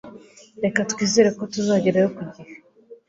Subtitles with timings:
[0.63, 2.53] Reka twizere ko tuzagerayo ku gihe.